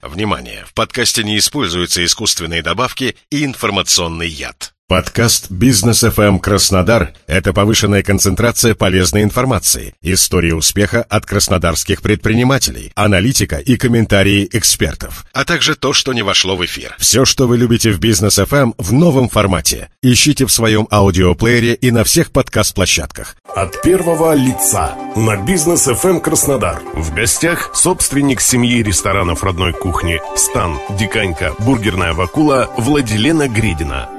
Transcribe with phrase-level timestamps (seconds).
[0.00, 0.64] Внимание!
[0.64, 4.74] В подкасте не используются искусственные добавки и информационный яд.
[4.88, 13.56] Подкаст «Бизнес FM Краснодар»— это повышенная концентрация полезной информации, истории успеха от краснодарских предпринимателей, аналитика
[13.56, 16.96] и комментарии экспертов, а также то, что не вошло в эфир.
[16.98, 19.90] Все, что вы любите в «Бизнес FM» в новом формате.
[20.02, 23.36] Ищите в своем аудиоплеере и на всех подкаст-площадках.
[23.54, 26.80] От первого лица на «Бизнес FM Краснодар».
[26.94, 34.17] В гостях собственник семьи ресторанов родной кухни «Стан», «Диканька», «Бургерная Вакула» Владилена Гридина.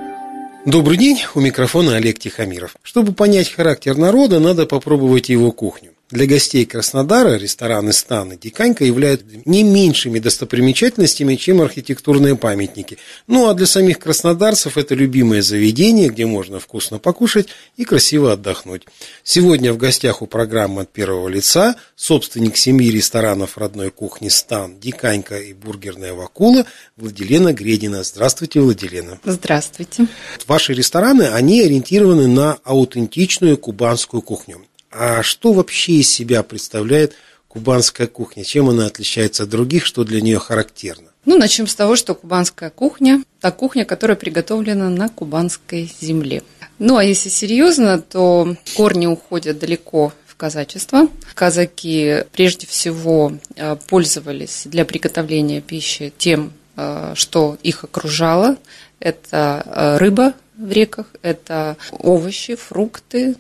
[0.70, 2.76] Добрый день, у микрофона Олег Тихомиров.
[2.84, 5.94] Чтобы понять характер народа, надо попробовать его кухню.
[6.12, 12.98] Для гостей Краснодара рестораны Стан и Диканька являются не меньшими достопримечательностями, чем архитектурные памятники.
[13.28, 18.88] Ну а для самих краснодарцев это любимое заведение, где можно вкусно покушать и красиво отдохнуть.
[19.24, 25.38] Сегодня в гостях у программы от первого лица собственник семьи ресторанов родной кухни Стан, Диканька
[25.40, 26.66] и бургерная Вакула
[26.98, 28.02] Владилена Гредина.
[28.02, 29.20] Здравствуйте, Владилена.
[29.24, 30.08] Здравствуйте.
[30.48, 34.66] Ваши рестораны, они ориентированы на аутентичную кубанскую кухню.
[34.92, 37.14] А что вообще из себя представляет
[37.48, 38.44] кубанская кухня?
[38.44, 41.10] Чем она отличается от других, что для нее характерно?
[41.26, 46.44] Ну, начнем с того, что кубанская кухня– та кухня, которая приготовлена на кубанской земле.
[46.80, 51.08] Ну, а если серьезно, то корни уходят далеко в казачество.
[51.36, 58.58] Казаки прежде всего э, пользовались для приготовления пищи тем, э, что их окружало.
[59.00, 63.36] Это э, рыба в реках, это овощи, фрукты,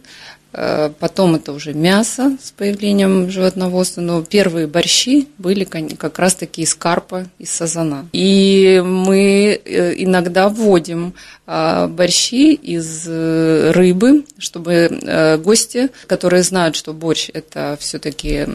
[0.51, 6.73] потом это уже мясо с появлением животноводства, но первые борщи были как раз таки из
[6.73, 8.07] карпа, из сазана.
[8.13, 11.13] И мы э, иногда вводим
[11.45, 18.45] а, борщи из э, рыбы, чтобы гости, которые знают, что борщ это все-таки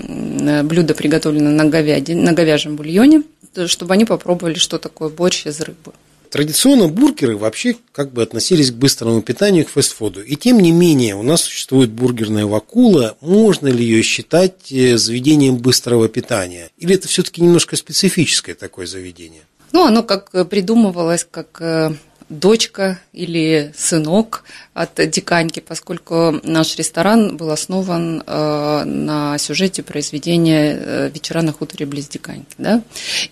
[0.63, 3.23] блюдо приготовлено на, говяде, на говяжьем бульоне,
[3.67, 5.93] чтобы они попробовали, что такое борщ из рыбы.
[6.35, 10.21] Традиционно бургеры вообще как бы относились к быстрому питанию, к фастфуду.
[10.21, 13.17] И тем не менее, у нас существует бургерная вакула.
[13.21, 16.71] Можно ли ее считать э, заведением быстрого питания?
[16.77, 19.43] Или это все-таки немножко специфическое такое заведение?
[19.71, 21.93] Ну, оно как придумывалось как э,
[22.29, 31.11] дочка или сынок от Диканьки, поскольку наш ресторан был основан э, на сюжете произведения э,
[31.13, 32.55] «Вечера на хуторе близ Диканьки».
[32.59, 32.83] Да?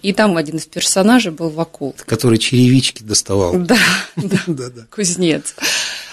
[0.03, 1.95] И там один из персонажей был Вакул.
[2.07, 3.55] Который черевички доставал.
[3.55, 3.79] Да,
[4.47, 5.55] да, кузнец.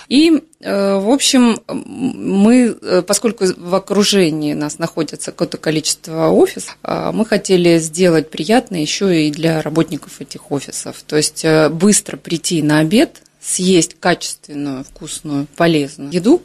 [0.10, 7.12] И, э, в общем, мы, э, поскольку в окружении нас находится какое-то количество офисов, э,
[7.14, 11.04] мы хотели сделать приятно еще и для работников этих офисов.
[11.06, 16.44] То есть быстро прийти на обед, съесть качественную, вкусную, полезную еду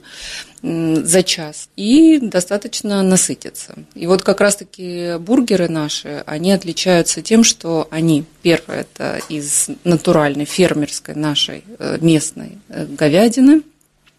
[0.62, 3.75] за час и достаточно насытиться.
[3.94, 10.47] И вот как раз-таки бургеры наши, они отличаются тем, что они, первое, это из натуральной
[10.47, 13.62] фермерской нашей э, местной э, говядины,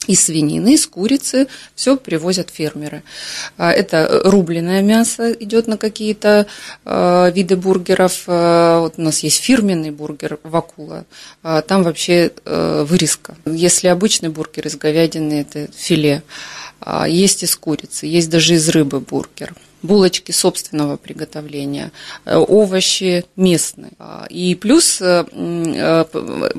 [0.07, 3.03] из свинины, из курицы, все привозят фермеры.
[3.57, 6.47] А, это рубленое мясо идет на какие-то
[6.83, 8.23] а, виды бургеров.
[8.27, 11.05] А, вот у нас есть фирменный бургер Вакула,
[11.41, 13.35] там вообще вырезка.
[13.45, 16.23] Если обычный бургер из говядины, это филе.
[17.07, 19.53] Есть из курицы, есть даже из рыбы бургер
[19.85, 21.91] булочки собственного приготовления,
[22.25, 23.91] э, овощи местные.
[24.29, 26.05] И плюс э, э,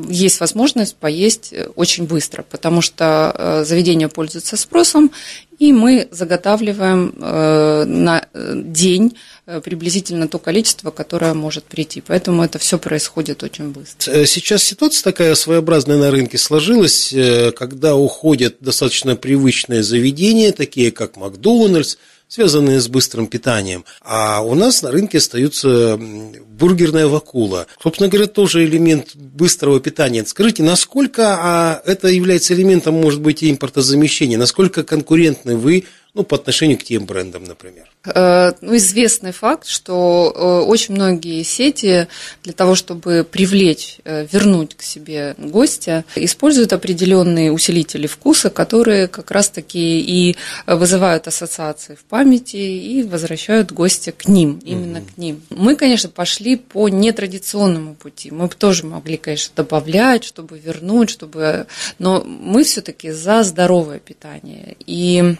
[0.08, 5.10] есть возможность поесть очень быстро, потому что заведение пользуется спросом,
[5.58, 9.16] и мы заготавливаем на день
[9.64, 12.02] приблизительно то количество, которое может прийти.
[12.06, 14.26] Поэтому это все происходит очень быстро.
[14.26, 17.14] Сейчас ситуация такая своеобразная на рынке сложилась,
[17.56, 21.96] когда уходят достаточно привычные заведения, такие как Макдональдс,
[22.28, 23.84] связанные с быстрым питанием.
[24.00, 27.66] А у нас на рынке остаются бургерная вакула.
[27.82, 30.24] Собственно говоря, тоже элемент быстрого питания.
[30.26, 34.38] Скажите, насколько а, это является элементом, может быть, импортозамещения?
[34.38, 35.84] Насколько конкурентны вы
[36.16, 37.90] ну, по отношению к тем брендам, например?
[38.06, 42.08] Э, ну, известный факт, что э, очень многие сети
[42.42, 49.30] для того, чтобы привлечь, э, вернуть к себе гостя, используют определенные усилители вкуса, которые как
[49.30, 50.36] раз-таки и
[50.66, 55.08] вызывают ассоциации в памяти и возвращают гостя к ним, именно угу.
[55.14, 55.42] к ним.
[55.50, 58.30] Мы, конечно, пошли по нетрадиционному пути.
[58.30, 61.66] Мы бы тоже могли, конечно, добавлять, чтобы вернуть, чтобы...
[61.98, 64.76] Но мы все-таки за здоровое питание.
[64.86, 65.36] И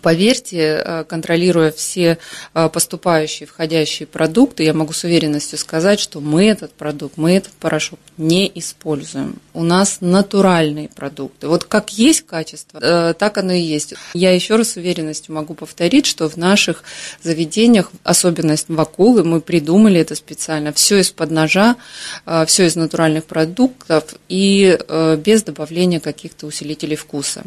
[0.00, 2.18] Поверьте, э, контролируя все
[2.54, 7.52] э, поступающие, входящие продукты, я могу с уверенностью сказать, что мы этот продукт, мы этот
[7.52, 9.36] порошок не используем.
[9.54, 11.48] У нас натуральные продукты.
[11.48, 13.94] Вот как есть качество, э, так оно и есть.
[14.14, 16.84] Я еще раз с уверенностью могу повторить, что в наших
[17.22, 20.72] заведениях, особенность вакулы, мы придумали это специально.
[20.72, 21.76] Все из-под ножа,
[22.46, 24.78] все из натуральных продуктов и
[25.24, 27.42] без добавления каких-то усилителей вкуса.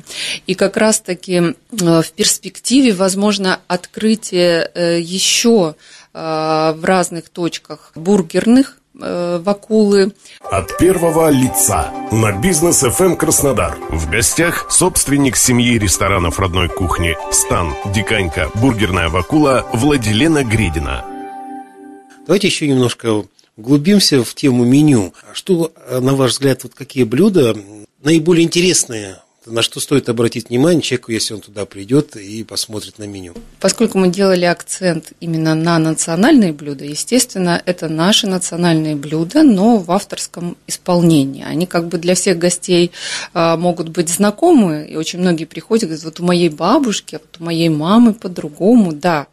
[0.47, 5.75] И как раз-таки в перспективе перспективе возможно открытие э, еще
[6.13, 10.13] э, в разных точках бургерных э, вакулы.
[10.39, 13.77] От первого лица на бизнес FM эм Краснодар.
[13.89, 21.05] В гостях собственник семьи ресторанов родной кухни Стан, Диканька, Бургерная Вакула Владилена Гридина.
[22.25, 23.23] Давайте еще немножко
[23.55, 25.13] углубимся в тему меню.
[25.33, 27.55] Что, на ваш взгляд, вот какие блюда
[28.03, 33.05] наиболее интересные на что стоит обратить внимание человеку, если он туда придет и посмотрит на
[33.05, 33.33] меню?
[33.59, 39.91] Поскольку мы делали акцент именно на национальные блюда, естественно, это наши национальные блюда, но в
[39.91, 41.43] авторском исполнении.
[41.43, 42.91] Они как бы для всех гостей
[43.33, 47.37] а, могут быть знакомы, и очень многие приходят и говорят, вот у моей бабушки, вот
[47.39, 49.25] у моей мамы по-другому, да,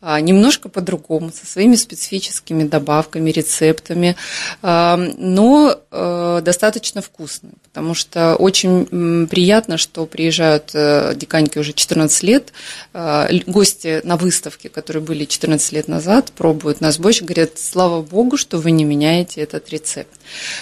[0.00, 4.14] а, немножко по-другому, со своими специфическими добавками, рецептами,
[4.62, 12.22] а, но достаточно вкусные, потому что очень приятно приятно, что приезжают э, диканьки уже 14
[12.22, 12.52] лет,
[12.92, 18.36] э, гости на выставке, которые были 14 лет назад, пробуют нас больше, говорят, слава богу,
[18.36, 20.10] что вы не меняете этот рецепт.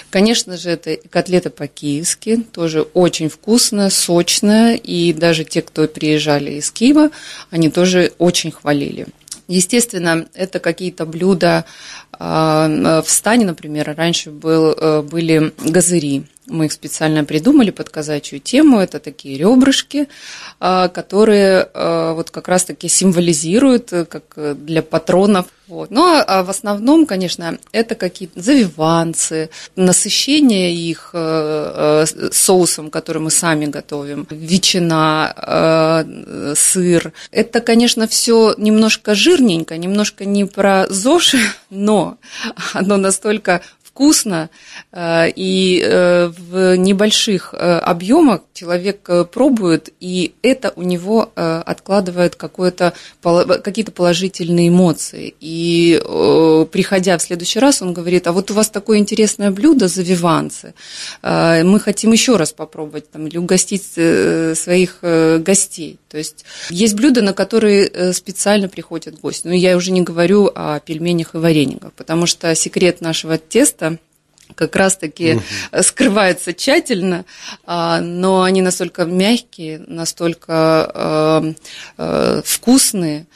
[0.09, 6.71] Конечно же, это котлета по-киевски, тоже очень вкусная, сочная, и даже те, кто приезжали из
[6.71, 7.11] Киева,
[7.51, 9.09] они тоже очень хвалили.
[9.49, 11.65] Естественно, это какие-то блюда
[12.13, 12.23] э,
[13.05, 18.79] в стане, например, раньше был, были газыри, мы их специально придумали под казачью тему.
[18.79, 20.09] Это такие ребрышки,
[20.61, 25.47] а, которые а, вот как раз-таки символизируют, э, как э, для патронов.
[25.67, 25.91] Вот.
[25.91, 33.33] Но ну, а в основном, конечно, это какие-то завиванцы, насыщение их э, соусом, который мы
[33.33, 36.05] сами готовим, ветчина,
[36.55, 37.13] сыр.
[37.33, 41.35] Это, конечно, все немножко жирненько, немножко не про ЗОЖ,
[41.71, 42.19] но
[42.73, 43.61] оно настолько
[43.97, 44.51] вкусно,
[44.93, 52.93] э, и э, в небольших э, объемах человек пробует, и это у него откладывает какие-то
[53.93, 55.35] положительные эмоции.
[55.41, 56.01] И
[56.73, 60.73] приходя в следующий раз, он говорит, а вот у вас такое интересное блюдо, завиванцы,
[61.23, 63.85] мы хотим еще раз попробовать там, или угостить
[64.59, 65.99] своих гостей.
[66.09, 69.47] То есть есть блюда, на которые специально приходят гости.
[69.47, 73.86] Но я уже не говорю о пельменях и варениках, потому что секрет нашего теста
[74.57, 75.83] как раз-таки угу.
[75.83, 77.25] скрываются тщательно,
[77.65, 81.55] а, но они настолько мягкие, настолько а,
[81.97, 83.27] а, вкусные,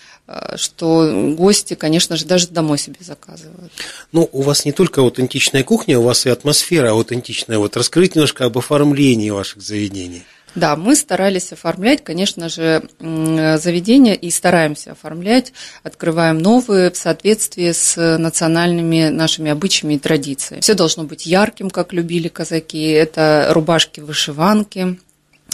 [0.55, 3.73] что гости, конечно же, даже домой себе заказывают.
[4.13, 7.59] Ну, у вас не только аутентичная кухня, у вас и атмосфера аутентичная.
[7.59, 10.23] Вот раскрыть немножко об оформлении ваших заведений.
[10.55, 15.53] Да, мы старались оформлять, конечно же, заведения и стараемся оформлять,
[15.83, 20.61] открываем новые в соответствии с национальными нашими обычаями и традициями.
[20.61, 22.91] Все должно быть ярким, как любили казаки.
[22.91, 24.99] Это рубашки-вышиванки,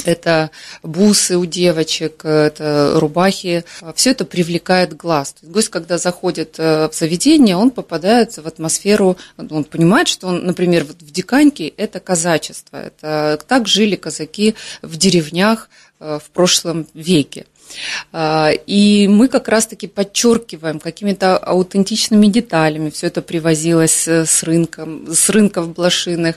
[0.09, 0.51] это
[0.83, 3.65] бусы у девочек, это рубахи.
[3.95, 5.35] Все это привлекает глаз.
[5.43, 10.85] гость, когда заходит э, в заведение, он попадает в атмосферу, он понимает, что он, например,
[10.85, 12.77] в Диканьке это казачество.
[12.77, 15.69] Это так жили казаки в деревнях
[16.01, 17.47] э, в прошлом веке.
[18.13, 22.91] А, и мы как раз-таки подчеркиваем какими-то аутентичными деталями.
[22.91, 26.37] Все это привозилось э, с, рынком, с рынков блошиных.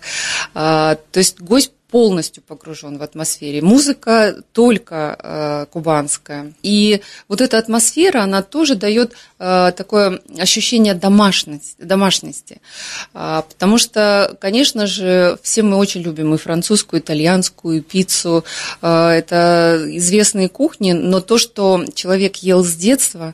[0.53, 3.62] А, то есть гость полностью погружен в атмосфере.
[3.62, 6.53] Музыка только э, кубанская.
[6.62, 11.75] И вот эта атмосфера, она тоже дает э, такое ощущение домашности.
[11.79, 12.62] домашности.
[13.13, 18.43] Э, потому что, конечно же, все мы очень любим и французскую, и итальянскую, и пиццу.
[18.81, 23.34] Э, это известные кухни, но то, что человек ел с детства,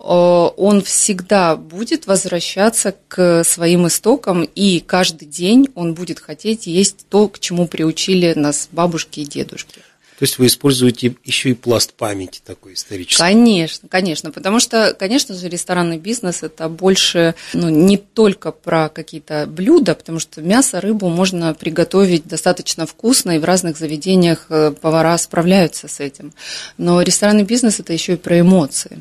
[0.00, 7.28] он всегда будет возвращаться к своим истокам, и каждый день он будет хотеть есть то,
[7.28, 9.80] к чему приучили нас бабушки и дедушки.
[10.20, 13.16] То есть вы используете еще и пласт памяти такой исторический?
[13.16, 19.46] Конечно, конечно, потому что, конечно же, ресторанный бизнес это больше ну, не только про какие-то
[19.46, 25.16] блюда, потому что мясо, рыбу можно приготовить достаточно вкусно, и в разных заведениях э, повара
[25.16, 26.34] справляются с этим.
[26.76, 28.98] Но ресторанный бизнес это еще и про эмоции.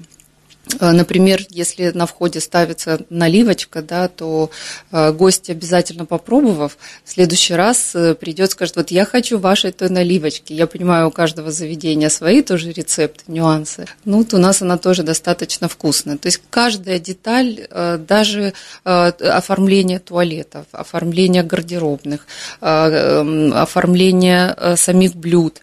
[0.80, 4.50] Э, например, если на входе ставится наливочка, да, то
[4.92, 9.90] э, гость, обязательно попробовав, в следующий раз э, придет, скажет, вот я хочу вашей той
[9.90, 10.54] наливочки.
[10.54, 13.86] Я понимаю, у каждого заведения свои тоже рецепты, нюансы.
[14.06, 16.18] Ну, вот у нас она тоже достаточно вкусная.
[16.18, 17.68] То есть каждая деталь,
[18.08, 22.26] даже оформление туалетов, оформление гардеробных,
[22.62, 25.62] эм, оформление самих блюд,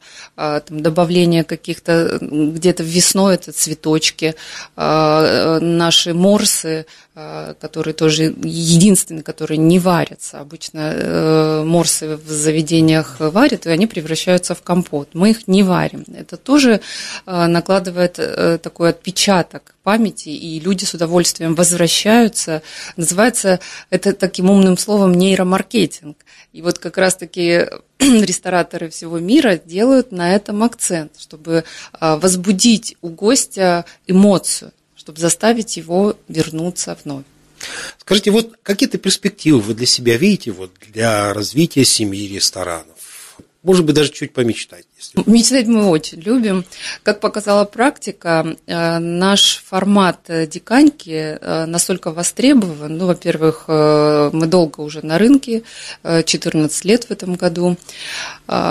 [0.68, 4.34] добавление каких-то где-то весной это цветочки,
[5.60, 10.40] наши морсы, э, которые тоже единственные, которые не варятся.
[10.40, 15.10] Обычно э, морсы в заведениях варят, и они превращаются в компот.
[15.14, 16.04] Мы их не варим.
[16.14, 16.80] Это тоже
[17.26, 18.14] накладывает
[18.62, 22.62] такой отпечаток памяти, и люди с удовольствием возвращаются.
[22.96, 23.60] Называется
[23.90, 26.16] это таким умным словом нейромаркетинг.
[26.52, 27.66] И вот как раз-таки
[27.98, 31.64] рестораторы всего мира делают на этом акцент, чтобы
[32.00, 34.72] возбудить у гостя эмоцию
[35.06, 37.24] чтобы заставить его вернуться вновь.
[37.98, 42.95] Скажите, вот какие-то перспективы вы для себя видите вот, для развития семьи ресторанов?
[43.66, 44.84] Может быть, даже чуть помечтать.
[44.96, 45.28] Если...
[45.28, 46.64] Мечтать мы очень любим.
[47.02, 52.96] Как показала практика, э, наш формат э, диканьки э, настолько востребован.
[52.96, 55.64] Ну, во-первых, мы долго уже на рынке,
[56.04, 57.76] 14 лет в этом году,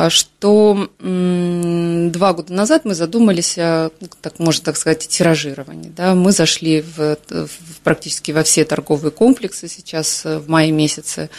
[0.10, 5.90] что два года назад мы задумались о, ну, так можно так сказать, тиражировании.
[5.90, 6.16] Да?
[6.16, 7.50] Мы зашли в, в
[7.84, 11.30] практически во все торговые комплексы сейчас в мае месяце.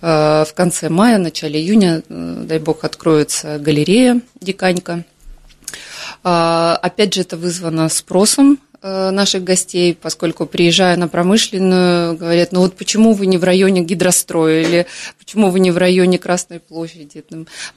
[0.00, 5.04] В конце мая, начале июня, дай бог, откроем откроется галерея Диканька.
[6.24, 12.76] А, опять же, это вызвано спросом наших гостей, поскольку приезжая на промышленную, говорят, ну вот
[12.76, 14.86] почему вы не в районе гидростроя или
[15.18, 17.24] почему вы не в районе Красной площади.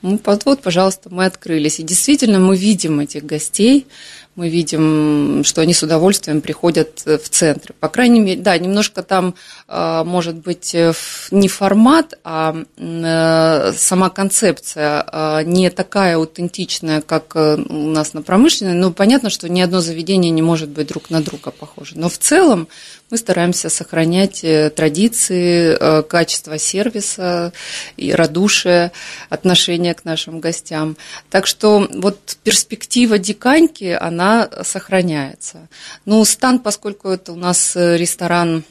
[0.02, 1.80] Мы, вот, пожалуйста, мы открылись.
[1.80, 3.88] И действительно мы видим этих гостей,
[4.36, 7.74] мы видим, что они с удовольствием приходят в центры.
[7.80, 9.36] По крайней мере, да, немножко там,
[9.68, 10.94] а, может быть, э,
[11.32, 18.22] не формат, а э, сама концепция а, не такая аутентичная, как э, у нас на
[18.22, 18.74] промышленной.
[18.74, 21.94] Но понятно, что ни одно заведение не может быть друг на друга похоже.
[21.96, 22.68] Но в целом
[23.10, 27.54] мы стараемся сохранять э, традиции, э, качество сервиса
[27.96, 28.92] и радушие,
[29.30, 30.98] отношение к нашим гостям.
[31.30, 35.70] Так что вот перспектива диканьки, она сохраняется.
[36.06, 38.64] Ну, стан, поскольку это у нас э, ресторан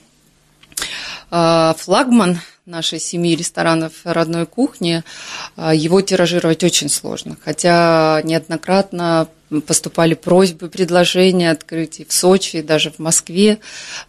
[1.30, 5.04] флагман нашей семьи ресторанов родной кухни,
[5.56, 7.36] его тиражировать очень сложно.
[7.44, 9.28] Хотя неоднократно
[9.66, 13.58] поступали просьбы, предложения открытий в Сочи, даже в Москве.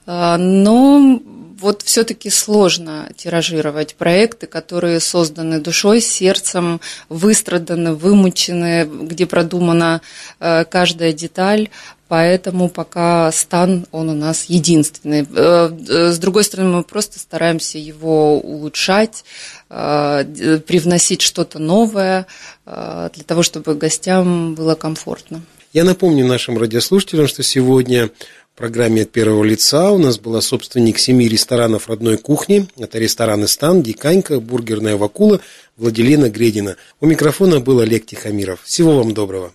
[0.05, 1.19] А, но
[1.61, 10.01] вот все-таки сложно тиражировать проекты, которые созданы душой, сердцем, выстраданы, вымучены, где продумана
[10.39, 11.69] э, каждая деталь.
[12.11, 15.25] Поэтому пока стан, он у нас единственный.
[15.33, 15.69] Э,
[16.11, 19.23] с другой стороны, мы просто стараемся его улучшать,
[19.69, 22.27] э, привносить что-то новое
[22.65, 25.41] для того, чтобы гостям было комфортно.
[25.71, 28.09] Я напомню нашим радиослушателям, что сегодня
[28.53, 32.67] в программе от первого лица у нас была собственник семи ресторанов родной кухни.
[32.77, 35.39] Это рестораны «Стан», «Диканька», «Бургерная Вакула»,
[35.77, 36.75] Владилена Гредина.
[36.99, 38.63] У микрофона был Олег Тихомиров.
[38.63, 39.53] Всего вам доброго.